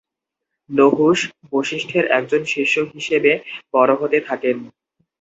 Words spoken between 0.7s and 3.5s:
নহুষ, বশিষ্ঠের একজন শিষ্য হিসেবে